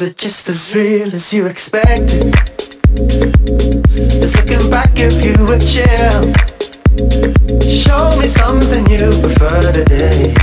just 0.00 0.48
as 0.48 0.74
real 0.74 1.14
as 1.14 1.32
you 1.32 1.46
expected. 1.46 2.34
Just 3.94 4.34
looking 4.36 4.68
back 4.68 4.90
if 4.96 5.22
you 5.22 5.36
were 5.46 5.60
chill. 5.60 6.32
Show 7.62 8.18
me 8.18 8.26
something 8.26 8.84
you 8.90 9.10
prefer 9.22 9.72
today. 9.72 10.34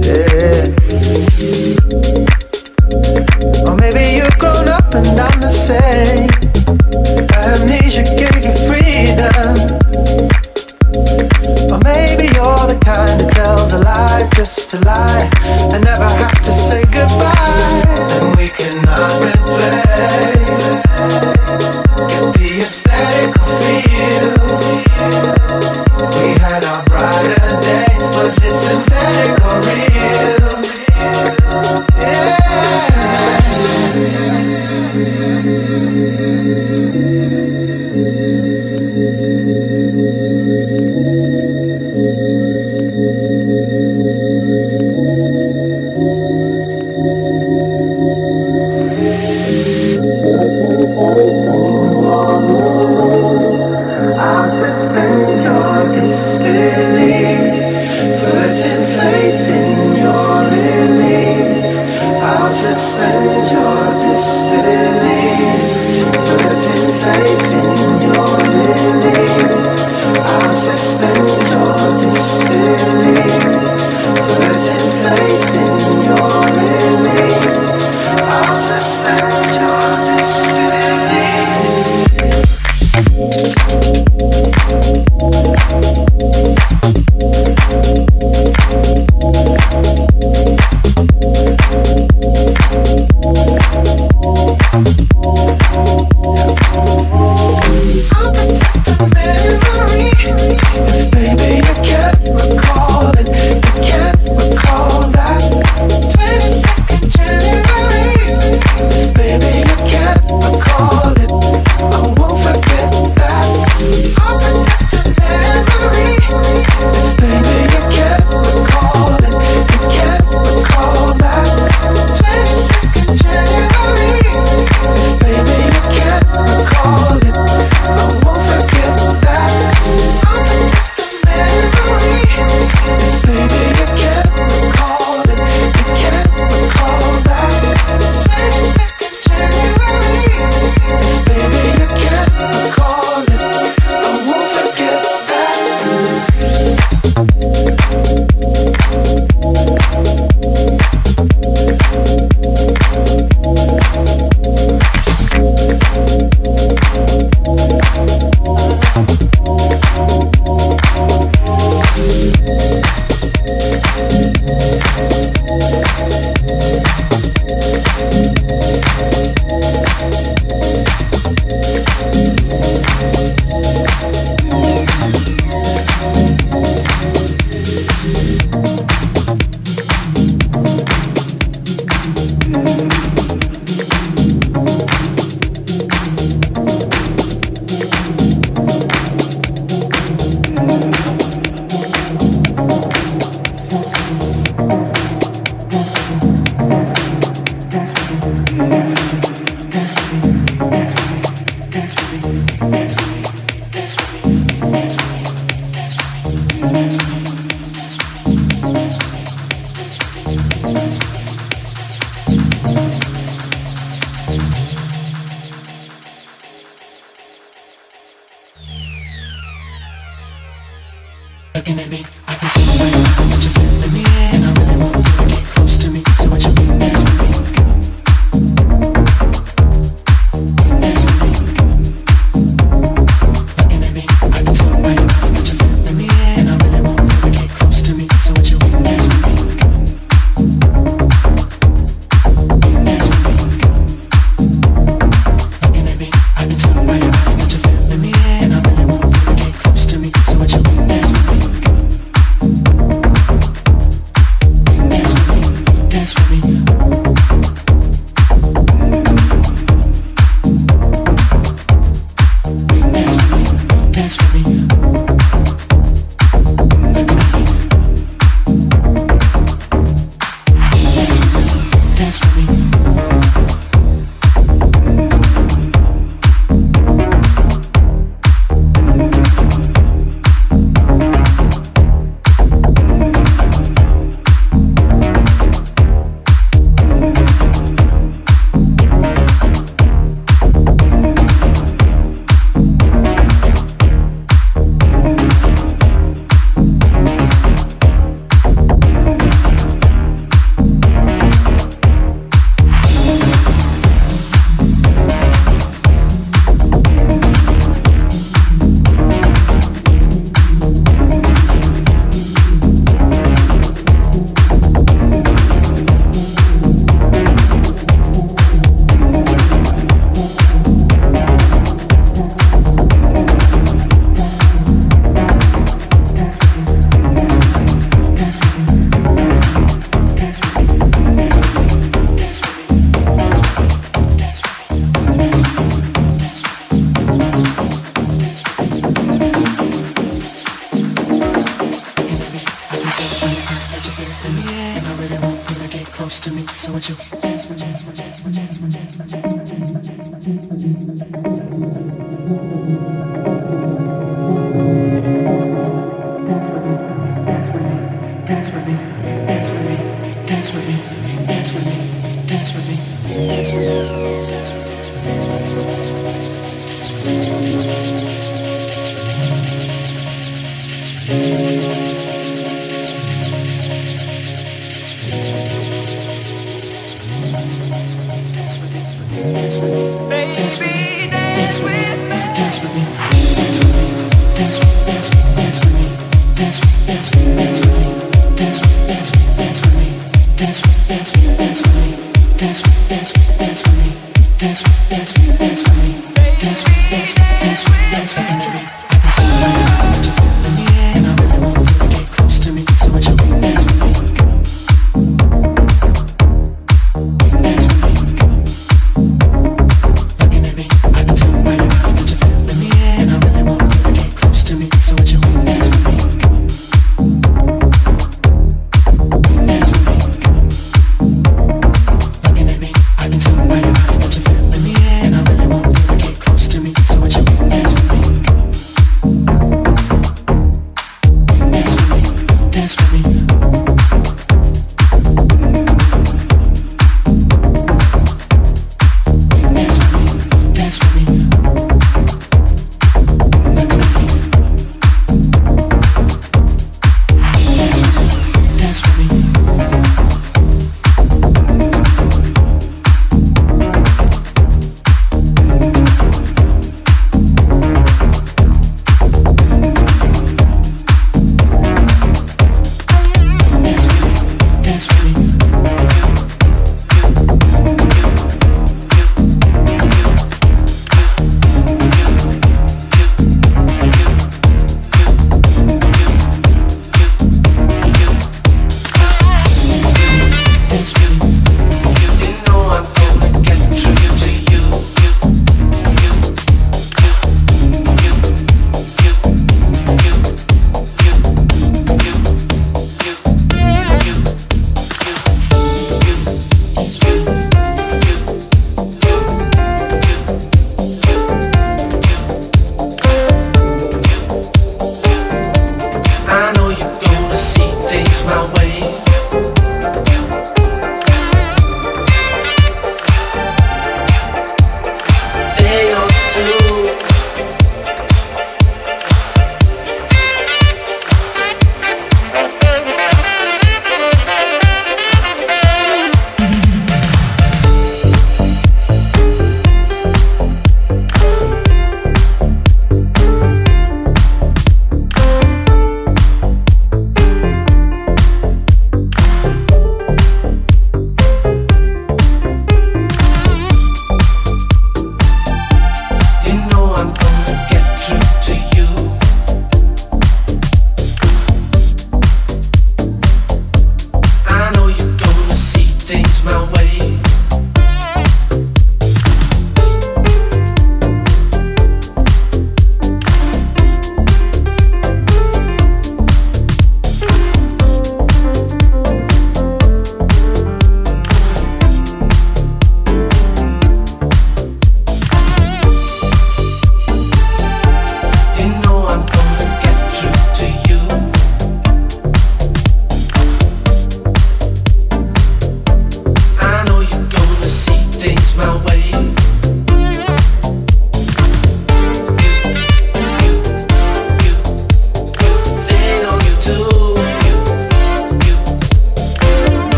Yeah. 0.00 0.64
Or 3.68 3.76
maybe 3.76 4.16
you've 4.16 4.38
grown 4.38 4.68
up 4.68 4.94
and 4.94 5.06
I'm 5.20 5.40
the 5.40 5.50
same. 5.50 6.30
Amnesia 7.36 8.04
gave 8.16 8.44
you 8.46 8.54
freedom. 8.64 9.52
Or 11.70 11.78
maybe 11.84 12.32
you're 12.32 12.66
the 12.66 12.80
kind 12.82 13.20
that 13.20 13.33
a 13.72 13.78
lie 13.78 14.28
just 14.34 14.70
to 14.70 14.80
lie 14.80 15.30
and 15.72 15.84
never 15.84 16.04
have 16.04 16.40
to 16.44 16.52
say 16.52 16.82
goodbye. 16.84 17.83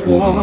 That 0.00 0.33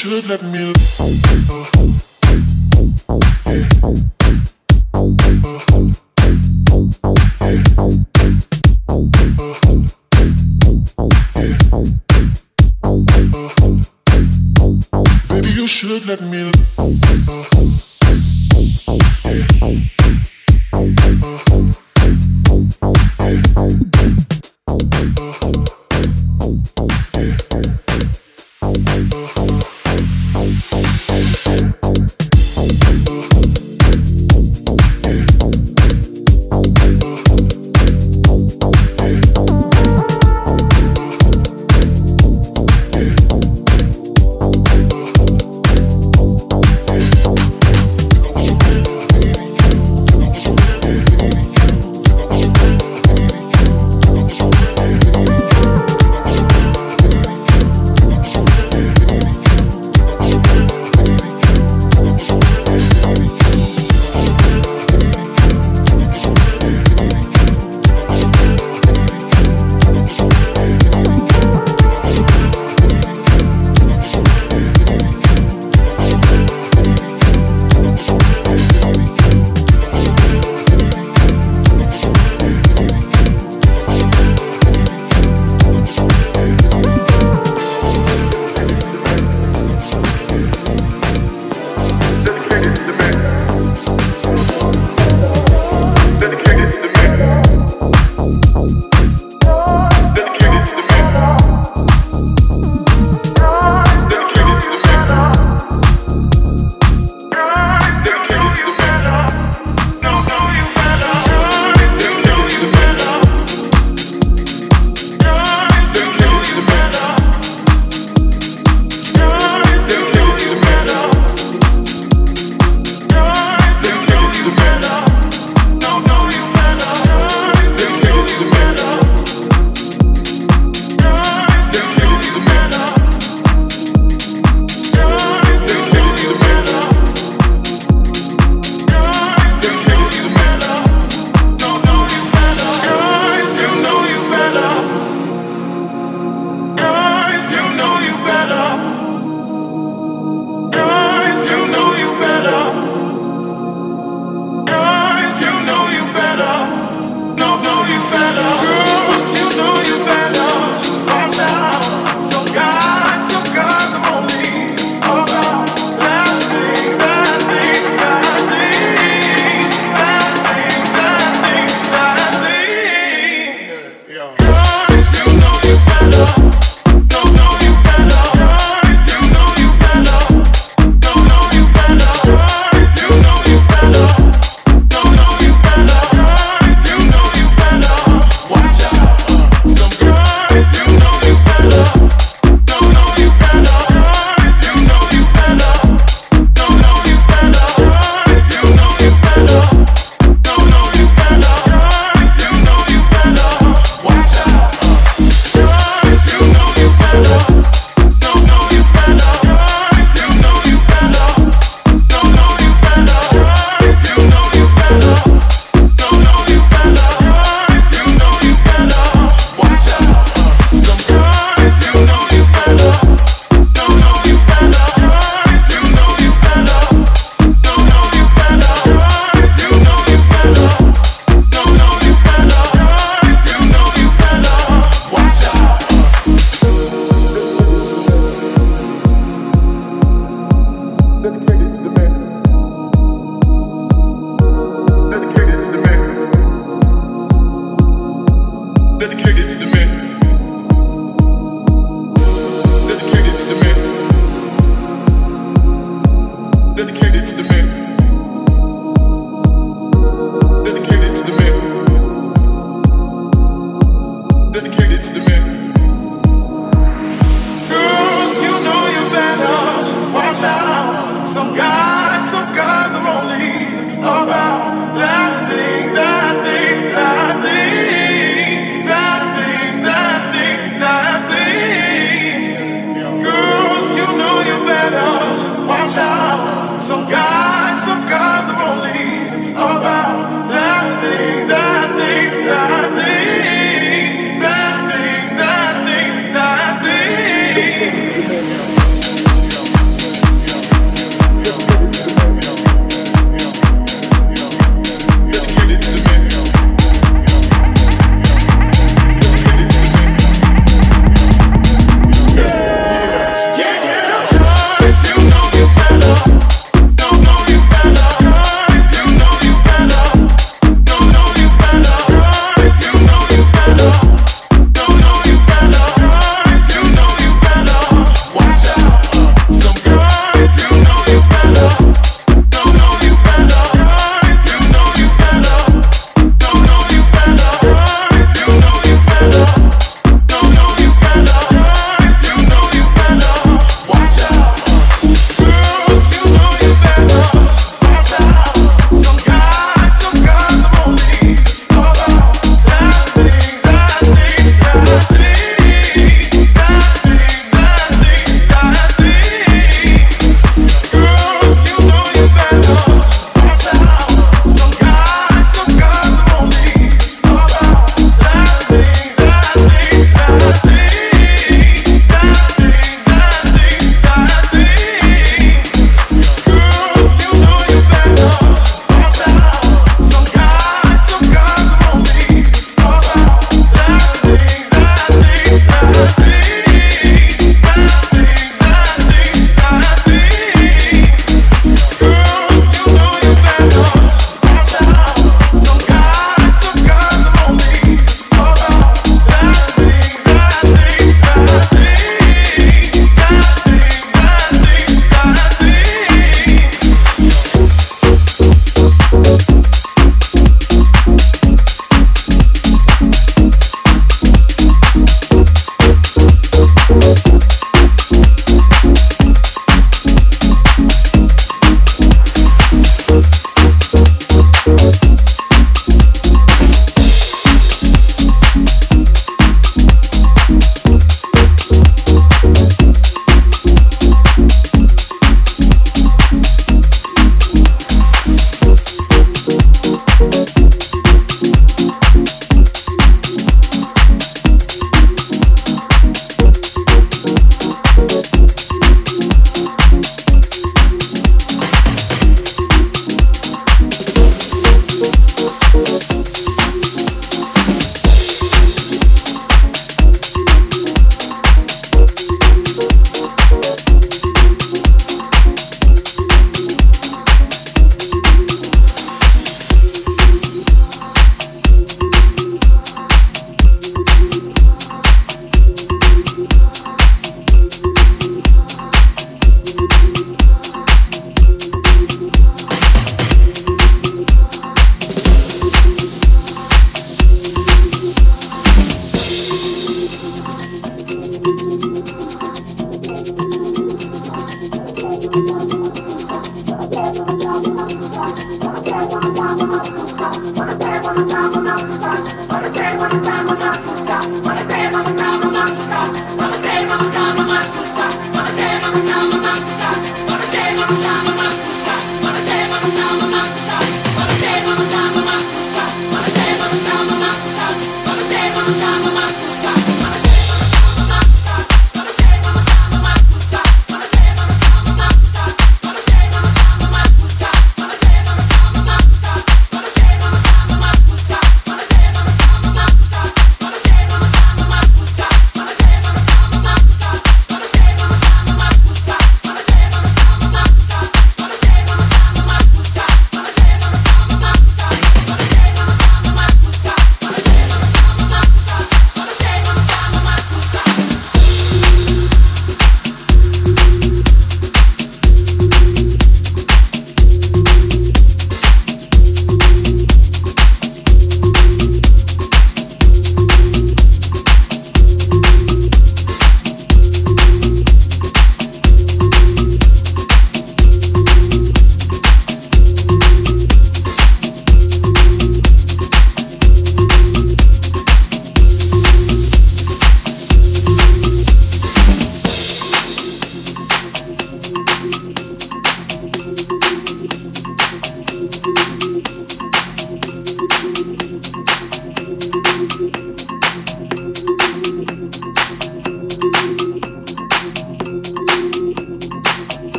should 0.00 0.24
let 0.24 0.42
me 0.42 0.79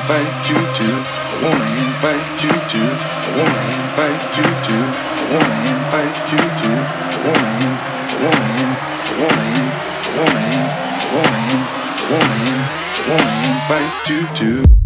invite 0.00 0.48
you 0.48 0.56
to, 0.56 0.88
I 0.88 1.44
wanna 1.44 1.68
invite 1.84 2.42
you 2.42 2.52
to, 2.72 2.80
I 2.80 3.36
wanna 3.36 3.62
invite 3.84 4.36
you 4.36 4.48
to, 4.66 4.76
I 4.80 5.36
wanna 5.36 5.58
invite 5.76 6.18
you 6.32 6.40
to, 6.60 6.70
I 6.70 7.26
wanna 7.26 7.50
in, 7.60 7.74
I 8.00 8.24
wanna 8.24 8.48
in, 8.56 8.70
I 9.00 9.20
wanna 9.20 9.44
in, 9.54 9.68
I 10.00 10.16
wanna 10.16 10.40
in, 10.40 10.60
I 10.60 11.18
wanna 11.20 11.40
in, 11.52 11.60
I 11.60 12.12
wanna 12.12 12.36
in, 12.48 12.60
I 12.96 13.10
wanna 13.10 13.34
invite 13.52 14.10
you 14.10 14.20
to. 14.40 14.79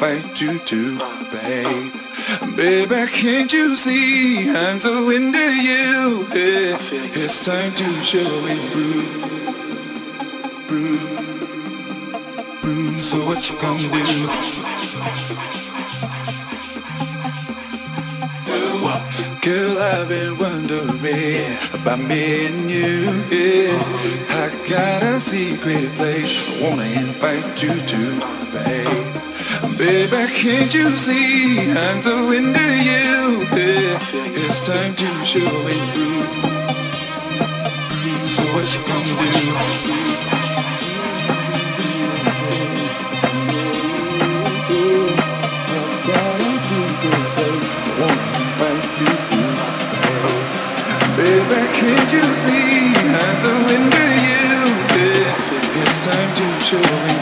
invite 0.00 0.40
you 0.40 0.58
to, 0.60 0.98
babe. 1.32 1.92
Baby, 2.56 3.10
can't 3.10 3.52
you 3.52 3.76
see 3.76 4.48
I'm 4.48 4.80
so 4.80 5.10
into 5.10 5.38
you? 5.38 6.24
Yeah. 6.32 6.78
It's 6.80 7.44
time 7.44 7.72
to 7.72 7.84
show 8.04 8.20
it, 8.46 8.72
brew, 8.72 9.02
brew, 10.68 10.98
brew. 12.60 12.96
So 12.96 13.26
what 13.26 13.50
you 13.50 13.58
gonna 13.58 13.82
do? 13.82 14.28
Girl, 19.42 19.78
I've 19.78 20.08
been 20.08 20.38
wondering 20.38 21.56
about 21.74 21.98
me 21.98 22.46
and 22.46 22.70
you. 22.70 23.24
Yeah. 23.36 23.78
I 24.30 24.68
got 24.68 25.02
a 25.02 25.18
secret 25.18 25.90
place 25.94 26.32
I 26.48 26.68
wanna 26.68 26.84
invite 26.84 27.62
you 27.62 27.74
to, 27.74 28.20
babe. 28.52 29.17
Baby, 29.78 30.26
can't 30.34 30.74
you 30.74 30.90
see 30.98 31.70
I'm 31.70 32.02
the 32.02 32.02
so 32.02 32.32
into 32.32 32.58
you? 32.58 33.46
Yeah, 33.54 34.00
it's 34.34 34.66
time 34.66 34.92
to 34.96 35.24
show 35.24 35.38
me 35.38 35.78
you. 35.94 36.26
So 38.26 38.42
what 38.54 38.66
you 38.74 38.82
gonna 38.88 39.06
do? 39.06 39.78
Baby, 51.16 51.60
can't 51.78 52.12
you 52.12 52.26
see 52.42 52.98
I'm 53.14 53.36
the 53.44 53.52
wind 53.68 53.94
you? 54.26 54.58
Yeah. 54.98 55.82
It's 55.82 55.96
time 56.04 56.30
to 56.34 56.46
show 56.66 56.82
me. 56.82 57.14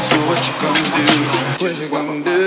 So 0.00 0.16
what 0.26 0.40
you 0.48 0.54
gonna 0.62 1.42
do? 1.44 1.47
what 1.60 2.24
you? 2.24 2.37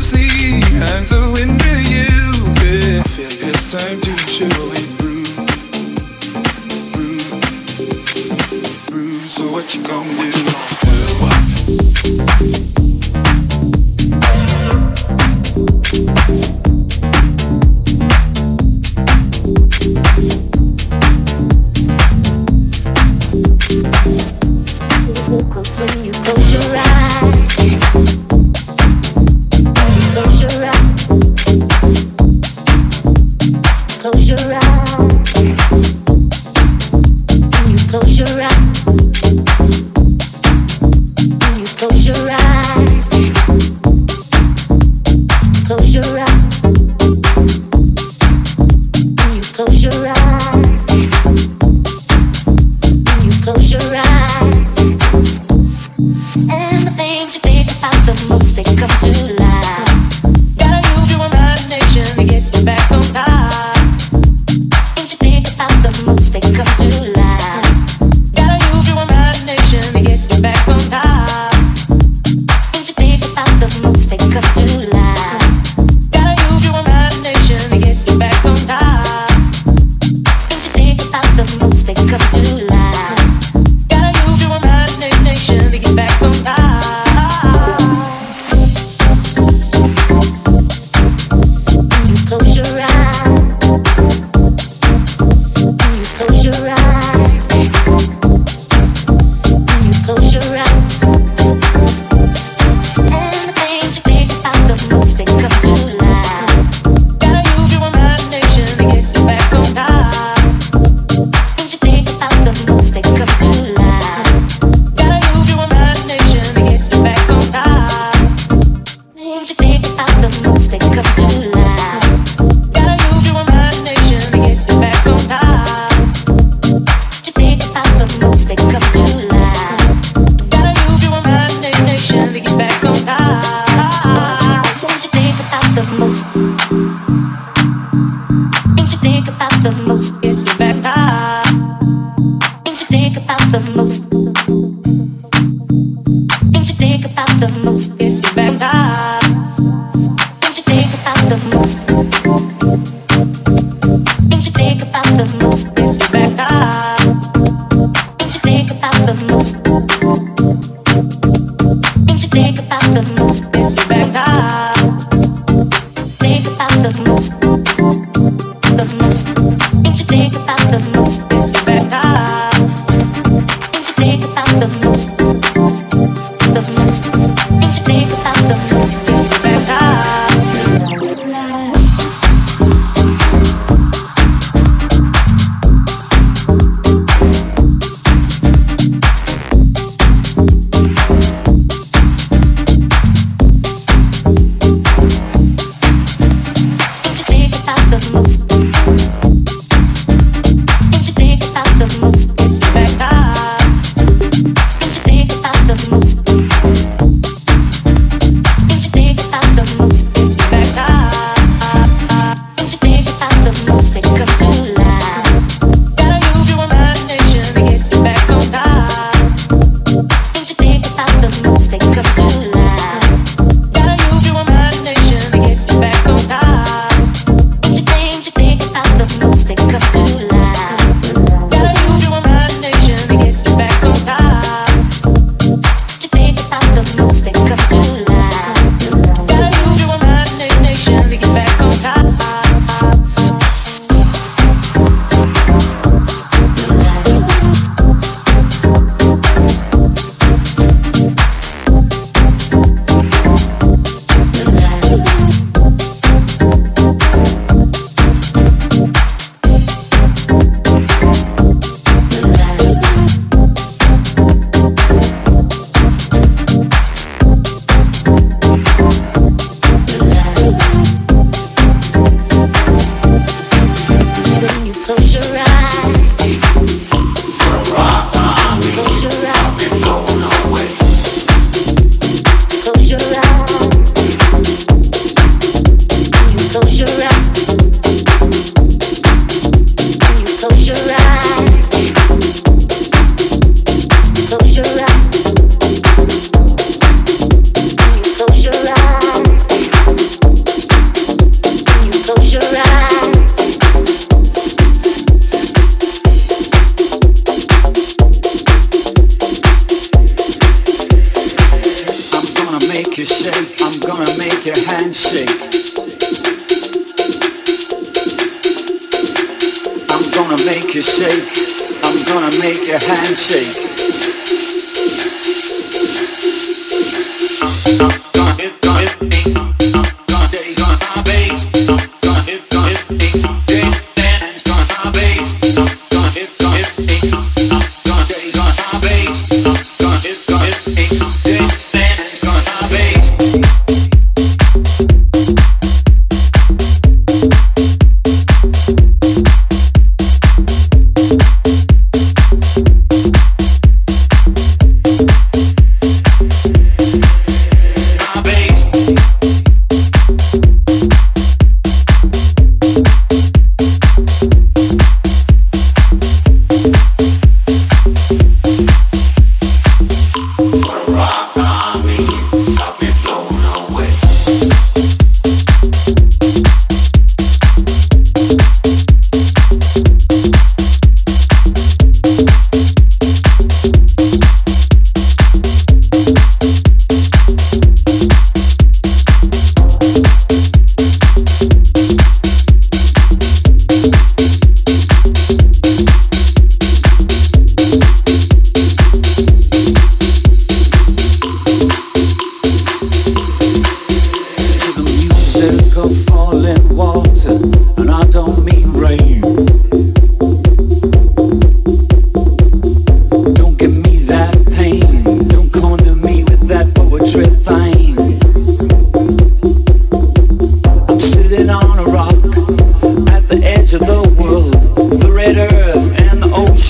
to 0.00 0.06
see. 0.06 0.62
And 0.94 1.08
to 1.08 1.19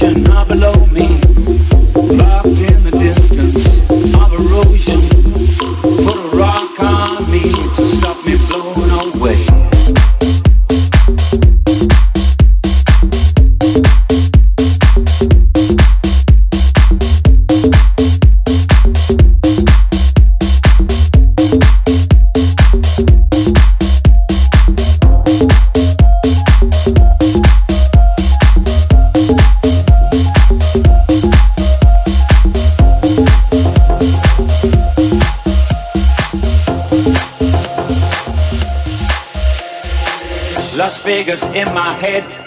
Attention. 0.02 0.29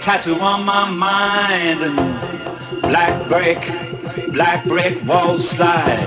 tattoo 0.03 0.35
on 0.41 0.65
my 0.65 0.89
mind 0.89 1.81
and 1.81 2.81
black 2.81 3.25
brick, 3.29 4.33
black 4.33 4.65
brick 4.65 5.01
walls 5.05 5.47
slide 5.47 6.05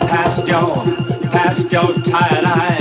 past 0.00 0.46
your, 0.46 0.84
past 1.30 1.72
your 1.72 1.94
tired 1.94 2.44
eyes. 2.44 2.71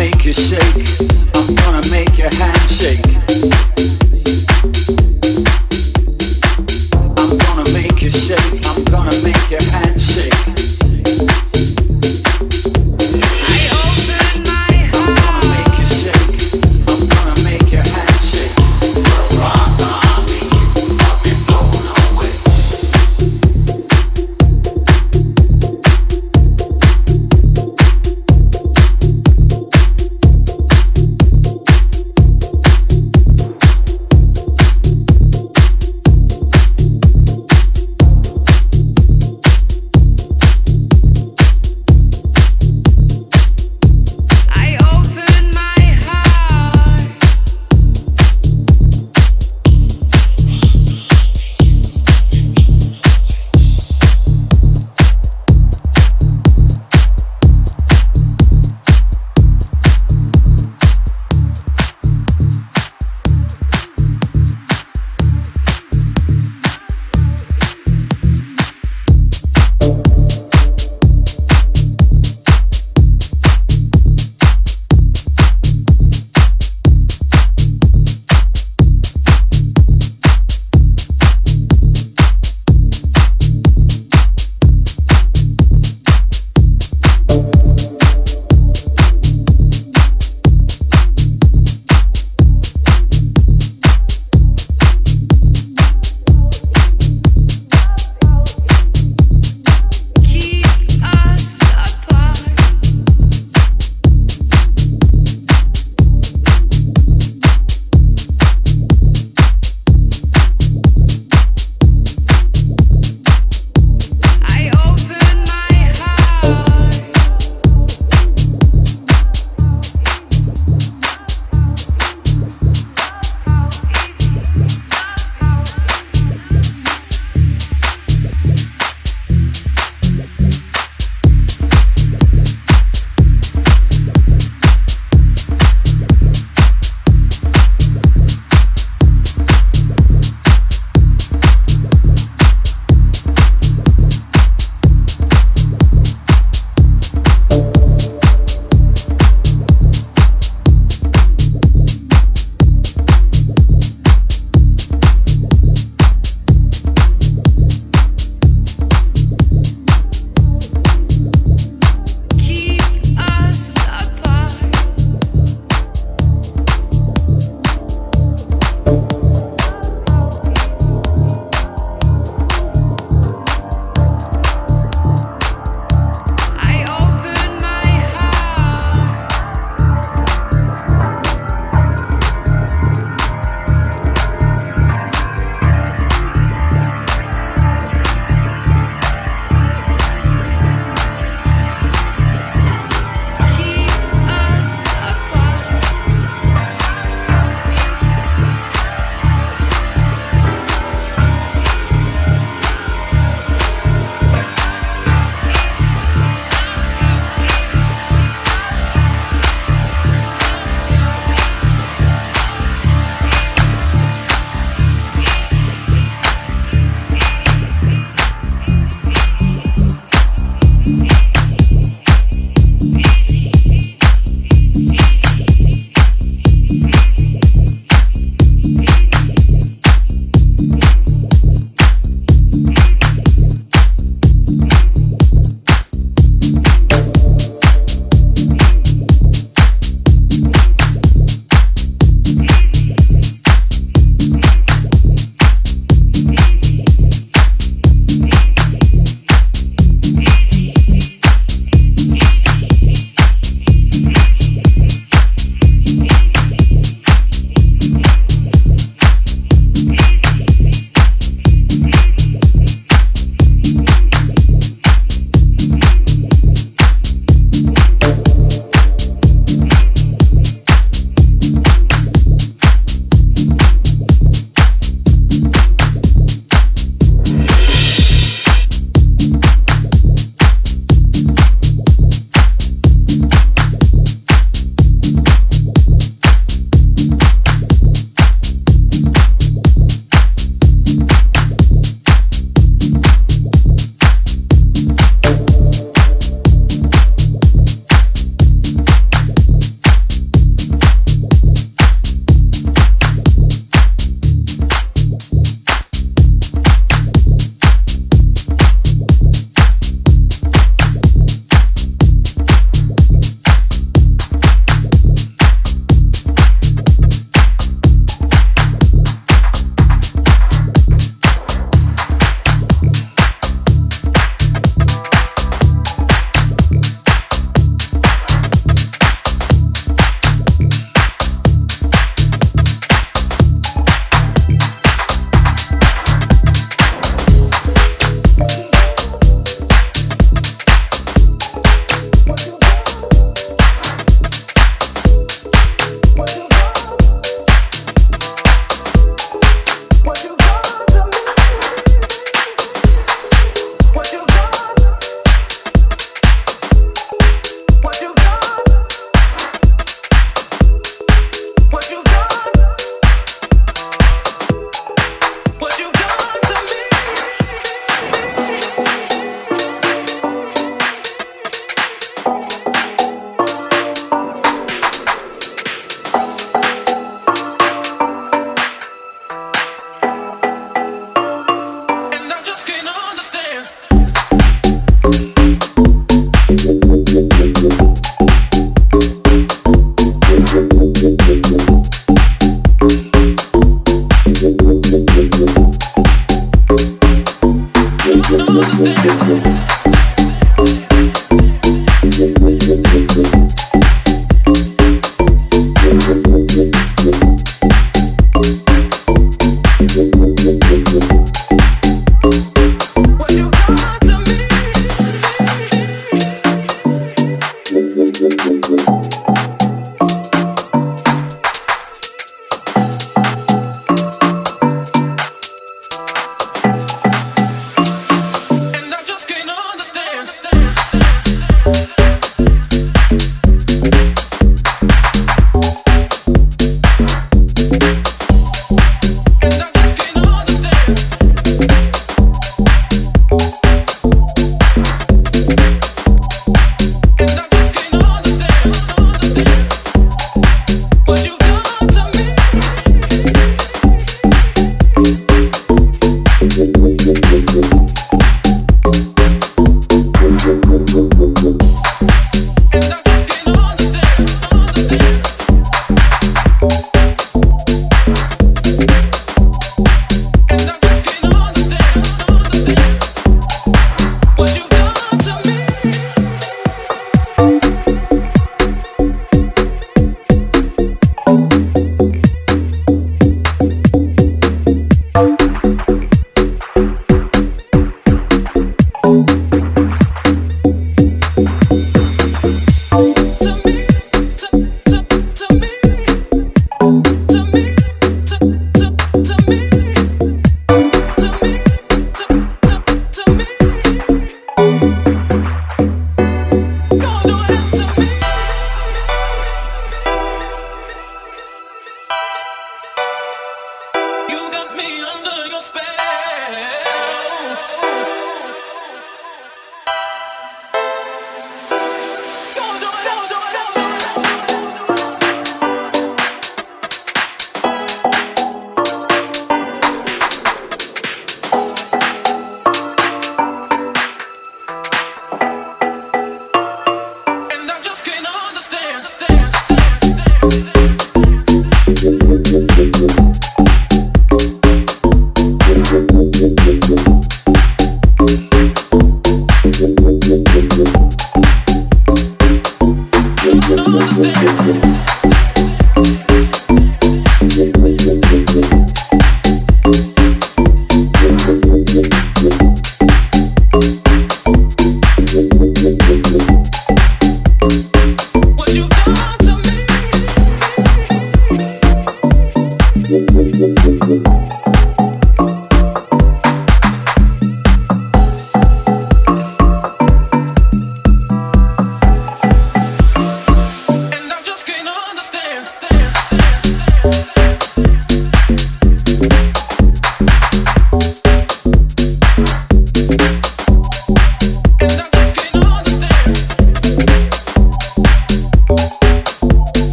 make 0.00 0.24
you 0.24 0.32
shake. 0.32 0.98
I'm 1.34 1.54
gonna 1.56 1.86
make 1.90 2.16
your 2.16 2.30
hand 2.30 2.70
shake. 2.70 3.29